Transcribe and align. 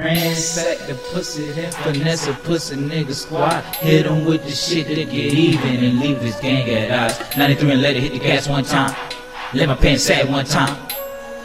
Ransack 0.00 0.86
the 0.86 0.94
pussy, 1.12 1.50
then 1.50 1.72
finesse 1.72 2.28
a 2.28 2.32
pussy 2.32 2.76
nigga 2.76 3.12
squad. 3.12 3.64
Hit 3.74 4.06
him 4.06 4.24
with 4.24 4.44
the 4.44 4.52
shit 4.52 4.86
to 4.86 4.94
get 4.94 5.10
even 5.10 5.82
and 5.82 5.98
leave 5.98 6.20
his 6.20 6.36
gang 6.36 6.70
at 6.70 7.10
odds. 7.10 7.36
93 7.36 7.72
and 7.72 7.82
let 7.82 7.96
it 7.96 8.02
hit 8.04 8.12
the 8.12 8.20
gas 8.20 8.48
one 8.48 8.62
time. 8.62 8.94
Let 9.54 9.68
my 9.68 9.74
pants 9.74 10.04
sag 10.04 10.28
one 10.28 10.44
time. 10.44 10.76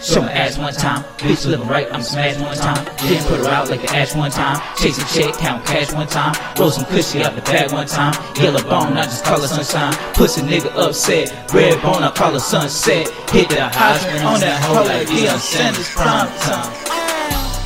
Show 0.00 0.22
my 0.22 0.32
ass 0.32 0.56
one 0.56 0.72
time. 0.72 1.04
Bitch 1.18 1.44
looking 1.44 1.68
right, 1.68 1.92
I'm 1.92 2.00
smashed 2.00 2.40
one 2.40 2.56
time. 2.56 2.82
Then 3.02 3.22
put 3.26 3.40
her 3.40 3.48
out 3.48 3.68
like 3.68 3.82
the 3.82 3.90
ash 3.90 4.14
one 4.14 4.30
time. 4.30 4.62
Chase 4.78 4.96
a 4.96 5.04
check, 5.14 5.34
count 5.34 5.66
cash 5.66 5.92
one 5.92 6.06
time. 6.06 6.34
Roll 6.58 6.70
some 6.70 6.86
cushy 6.86 7.22
out 7.22 7.34
the 7.34 7.42
bag 7.42 7.70
one 7.70 7.86
time. 7.86 8.14
Yellow 8.36 8.62
bone, 8.62 8.96
I 8.96 9.02
just 9.02 9.26
call 9.26 9.42
her 9.42 9.46
sunshine. 9.46 9.92
Pussy 10.14 10.40
nigga 10.40 10.74
upset. 10.74 11.52
Red 11.52 11.82
bone, 11.82 12.02
I 12.02 12.10
call 12.12 12.32
her 12.32 12.40
sunset. 12.40 13.08
Hit 13.28 13.50
the 13.50 13.68
husband 13.68 14.24
on 14.24 14.40
that 14.40 14.62
hoe 14.64 14.84
like 14.84 15.06
Deion 15.06 15.38
Sanders 15.38 15.90
prime 15.90 16.30
time. 16.40 16.87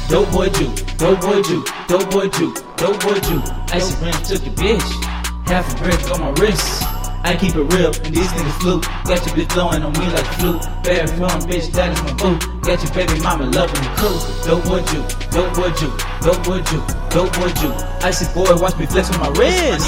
Dope 0.08 0.30
boy 0.30 0.48
Juke, 0.50 0.98
dope 0.98 1.20
boy 1.20 1.42
Juke, 1.42 1.66
dope 1.88 2.10
boy 2.10 2.28
Juke, 2.28 2.76
dope 2.76 3.00
boy 3.00 3.18
Juke. 3.20 3.44
Icy 3.72 4.04
rim 4.04 4.12
took 4.24 4.44
your 4.44 4.54
bitch. 4.54 5.04
Half 5.46 5.74
a 5.74 5.82
brick 5.82 6.10
on 6.10 6.20
my 6.20 6.30
wrist. 6.40 6.82
I 7.24 7.36
keep 7.36 7.54
it 7.54 7.62
real, 7.74 7.92
and 8.04 8.14
these 8.14 8.28
niggas 8.28 8.60
flu. 8.60 8.80
Got 9.04 9.24
your 9.26 9.36
bitch 9.36 9.54
blowing 9.54 9.82
on 9.82 9.92
me 9.92 10.06
like 10.10 10.26
flute. 10.36 10.60
Bad 10.82 11.08
from 11.10 11.40
bitch, 11.48 11.70
that 11.72 11.92
is 11.92 12.02
my 12.02 12.12
boo. 12.14 12.36
Got 12.60 12.82
your 12.82 12.92
baby 12.92 13.20
mama 13.22 13.44
loving 13.46 13.82
the 13.82 13.90
crew. 13.96 14.18
Dope 14.44 14.64
boy 14.64 14.82
Juke, 14.90 15.30
dope 15.30 15.54
boy 15.54 15.70
Juke, 15.70 15.98
dope 16.20 16.44
boy 16.44 16.60
Juke, 16.62 16.88
dope 17.12 17.32
boy 17.38 17.48
Juke. 17.60 17.76
Icy 18.02 18.26
boy, 18.34 18.56
watch 18.56 18.76
me 18.78 18.86
flex 18.86 19.08
with 19.08 19.20
my 19.20 19.28
wrist. 19.38 19.86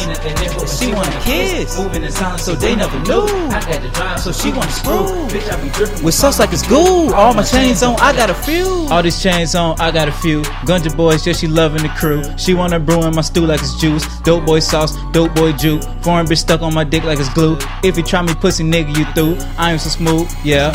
She 0.79 0.93
wanna 0.93 1.21
kiss, 1.23 1.79
moving 1.79 2.05
in 2.05 2.13
silence, 2.13 2.43
so 2.43 2.55
they 2.55 2.77
never 2.77 2.99
knew. 3.01 3.27
I 3.51 3.61
got 3.61 3.83
the 3.83 3.91
drive, 3.93 4.21
so 4.21 4.31
she 4.31 4.53
wanna 4.53 4.71
screw. 4.71 5.07
Bitch, 5.29 5.51
I 5.51 5.61
be 5.63 5.69
dripping 5.71 6.05
With 6.05 6.15
sauce 6.15 6.39
like 6.39 6.53
it's 6.53 6.67
goo. 6.67 7.13
All 7.13 7.35
my 7.35 7.43
chains 7.43 7.83
on, 7.83 7.97
I 8.01 8.13
got 8.13 8.31
a 8.31 8.35
few. 8.35 8.87
All 8.91 9.03
these 9.03 9.21
chains 9.21 9.55
on, 9.55 9.81
I 9.81 9.91
got 9.91 10.09
a 10.09 10.13
few. 10.13 10.43
Gunja 10.67 10.95
boys, 10.97 11.27
yeah, 11.27 11.33
she 11.33 11.49
loving 11.49 11.83
the 11.83 11.89
crew. 11.89 12.23
She 12.37 12.55
wanna 12.55 12.79
brew 12.79 13.03
in 13.05 13.15
my 13.15 13.23
stew 13.23 13.47
like 13.47 13.61
it's 13.61 13.81
juice. 13.81 14.05
Dope 14.21 14.45
boy 14.45 14.61
sauce, 14.61 14.97
dope 15.13 15.35
boy 15.35 15.53
Juke. 15.53 15.83
Foreign 16.03 16.27
bitch 16.27 16.39
stuck 16.39 16.63
on 16.63 16.75
my 16.75 16.85
dick 16.85 17.05
like 17.05 17.19
it's 17.19 17.33
glue. 17.33 17.59
If 17.83 17.97
you 17.97 18.03
try 18.03 18.23
me 18.23 18.35
pussy 18.35 18.65
nigga, 18.65 18.97
you 18.97 19.05
through. 19.15 19.37
I 19.59 19.73
am 19.73 19.79
so 19.79 19.91
smooth, 19.91 20.31
yeah. 20.45 20.73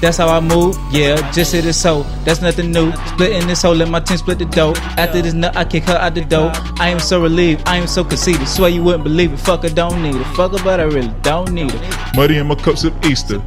That's 0.00 0.16
how 0.16 0.28
I 0.28 0.40
move, 0.40 0.78
yeah. 0.92 1.30
Just 1.32 1.52
hit 1.52 1.64
this 1.64 1.82
hoe, 1.82 2.04
that's 2.24 2.40
nothing 2.40 2.70
new. 2.70 2.92
Splitting 3.08 3.46
this 3.46 3.62
hole, 3.62 3.74
let 3.74 3.88
my 3.88 4.00
team 4.00 4.16
split 4.16 4.38
the 4.38 4.44
dough. 4.44 4.74
After 4.96 5.20
this 5.20 5.34
nut, 5.34 5.56
I 5.56 5.64
kick 5.64 5.84
her 5.84 5.96
out 5.96 6.14
the 6.14 6.24
door. 6.24 6.52
I 6.78 6.88
am 6.88 7.00
so 7.00 7.20
relieved, 7.20 7.66
I 7.66 7.76
am 7.76 7.86
so 7.86 8.04
conceited. 8.04 8.46
Swear 8.46 8.70
you 8.70 8.82
wouldn't 8.82 9.04
believe 9.04 9.32
it. 9.32 9.38
Fucker 9.38 9.74
don't 9.74 10.02
need 10.02 10.14
it. 10.14 10.26
Fucker, 10.36 10.62
but 10.62 10.80
I 10.80 10.84
really 10.84 11.12
don't 11.22 11.50
need 11.52 11.72
it. 11.74 12.16
Muddy 12.16 12.38
in 12.38 12.46
my 12.46 12.54
cups 12.54 12.84
of 12.84 12.94
Easter. 13.04 13.40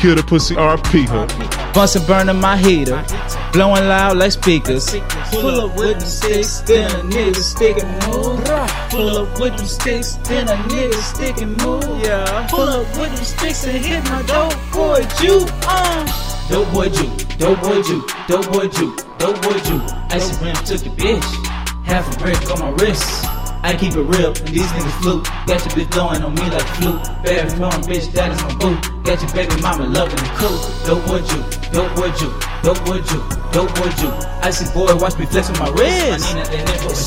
Kill 0.00 0.14
the 0.14 0.24
pussy, 0.26 0.54
RP 0.54 1.06
her. 1.08 1.59
Bunsen 1.72 2.04
burning 2.06 2.40
my 2.40 2.56
heater. 2.56 3.04
Blowing 3.52 3.86
loud 3.86 4.16
like 4.16 4.32
speakers. 4.32 4.90
Pull 5.30 5.60
up 5.60 5.76
with 5.76 5.98
them 5.98 6.08
sticks, 6.08 6.60
then 6.60 6.90
a 6.90 7.02
nigga 7.04 7.36
stick 7.36 7.82
and 7.82 8.06
move. 8.06 8.44
Pull 8.90 9.18
up 9.18 9.40
with 9.40 9.56
them 9.56 9.66
sticks, 9.66 10.14
then 10.28 10.48
a 10.48 10.56
nigga 10.68 10.94
stick 10.94 11.40
and 11.40 11.56
move. 11.62 11.84
Yeah. 12.02 12.46
Pull 12.50 12.68
up 12.68 12.86
with 12.98 13.14
them 13.14 13.24
sticks 13.24 13.64
and 13.66 13.84
hit 13.84 14.04
my 14.04 14.22
dope 14.22 14.54
boy 14.72 15.06
Juke. 15.20 15.48
Uh. 15.62 16.26
Dope 16.48 16.72
boy 16.72 16.88
Juke, 16.88 17.38
dope 17.38 17.60
boy 17.62 17.80
Juke, 17.82 18.10
dope 18.26 18.52
boy 18.52 18.66
Juke, 18.66 19.18
dope 19.18 19.40
boy 19.40 19.58
Juke. 19.60 19.82
Icy 20.10 20.44
rim 20.44 20.54
took 20.64 20.84
your 20.84 20.94
bitch. 20.94 21.46
Half 21.84 22.12
a 22.14 22.18
brick 22.18 22.50
on 22.50 22.58
my 22.58 22.70
wrist. 22.70 23.24
I 23.62 23.76
keep 23.76 23.92
it 23.92 24.02
real, 24.02 24.28
and 24.28 24.48
these 24.48 24.66
niggas 24.72 25.02
flu. 25.02 25.22
Got 25.46 25.60
your 25.64 25.74
bitch 25.76 25.90
blowing 25.90 26.22
on 26.22 26.34
me 26.34 26.42
like 26.48 26.62
a 26.62 26.74
flute. 26.80 27.02
Bad 27.22 27.50
from 27.52 27.82
bitch, 27.84 28.10
that 28.12 28.32
is 28.32 28.42
my 28.42 28.54
boo. 28.56 28.76
Got 29.04 29.20
your 29.20 29.32
baby 29.32 29.60
mama 29.60 29.84
loving 29.84 30.16
the 30.16 30.30
crew. 30.36 30.56
Dope 30.86 31.04
boy 31.06 31.20
Juke, 31.20 31.72
dope 31.72 31.94
boy 31.94 32.10
Juke, 32.16 32.40
dope 32.62 32.84
boy 32.86 33.00
Juke, 33.04 33.39
dope 33.52 33.74
boy 33.74 33.88
Juke. 33.98 34.14
Icy 34.42 34.72
boy, 34.72 34.94
watch 34.96 35.18
me 35.18 35.26
flex 35.26 35.48
with 35.48 35.60
my 35.60 35.68
wrist. 35.70 36.26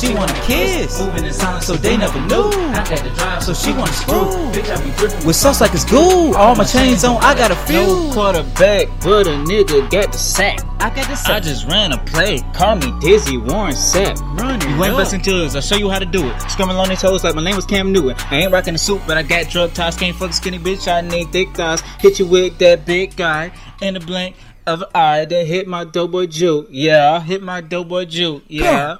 She 0.00 0.14
wanna 0.14 0.32
kiss. 0.42 1.00
Moving 1.00 1.24
in 1.24 1.32
silence, 1.32 1.66
so 1.66 1.74
they 1.74 1.96
never 1.96 2.20
knew. 2.26 2.50
I 2.72 2.86
had 2.86 2.98
to 2.98 3.10
drive, 3.10 3.42
so 3.42 3.54
she 3.54 3.72
wanna 3.72 3.92
screw. 3.92 4.26
Bitch, 4.52 4.70
I 4.70 4.82
be 4.82 4.90
dripping 4.96 5.26
With 5.26 5.36
sauce 5.36 5.60
like 5.60 5.72
it's 5.74 5.84
goo. 5.84 6.34
All 6.34 6.54
my 6.54 6.64
chains 6.64 7.04
on, 7.04 7.16
I 7.22 7.34
got 7.34 7.50
a 7.50 7.56
few. 7.56 7.86
No 7.86 8.12
quarterback, 8.12 8.88
but 9.00 9.26
a 9.26 9.30
nigga 9.30 9.90
got 9.90 10.12
the 10.12 10.18
sack. 10.18 10.60
I 10.80 10.90
got 10.90 11.08
the 11.08 11.16
sack. 11.16 11.30
I 11.36 11.40
just 11.40 11.66
ran 11.66 11.92
a 11.92 11.98
play. 12.04 12.40
Call 12.52 12.76
me 12.76 12.92
Dizzy 13.00 13.38
Warren 13.38 13.74
Sapp. 13.74 14.20
Running 14.38 14.68
You 14.68 14.84
ain't 14.84 14.94
busting 14.94 15.22
toes. 15.22 15.56
I'll 15.56 15.62
show 15.62 15.76
you 15.76 15.88
how 15.88 15.98
to 15.98 16.06
do 16.06 16.26
it. 16.26 16.34
Scrumming 16.42 16.78
on 16.78 16.88
these 16.88 17.00
toes 17.00 17.24
like 17.24 17.34
my 17.34 17.42
name 17.42 17.56
was 17.56 17.64
Cam 17.64 17.92
Newton. 17.92 18.14
I 18.30 18.42
ain't 18.42 18.52
rocking 18.52 18.74
the 18.74 18.78
suit, 18.78 19.00
but 19.06 19.16
I 19.16 19.22
got 19.22 19.48
drug 19.48 19.72
ties. 19.72 19.96
Can't 19.96 20.16
fuck 20.16 20.30
a 20.30 20.32
skinny 20.32 20.58
bitch. 20.58 20.86
I 20.92 21.00
need 21.00 21.32
thick 21.32 21.54
thighs. 21.54 21.80
Hit 22.00 22.18
you 22.18 22.26
with 22.26 22.58
that 22.58 22.84
big 22.84 23.16
guy 23.16 23.50
in 23.80 23.94
the 23.94 24.00
blink 24.00 24.36
of 24.66 24.84
eye. 24.94 25.24
Then 25.24 25.46
hit 25.46 25.66
my 25.66 25.84
doughboy 25.84 26.26
Juke. 26.26 26.68
Yeah, 26.70 27.20
hit 27.20 27.42
my 27.42 27.60
doughboy 27.60 28.06
Juke. 28.06 28.42
Yeah. 28.48 28.96